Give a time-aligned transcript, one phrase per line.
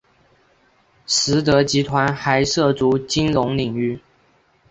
[1.05, 4.01] 实德集团还涉足金融领域。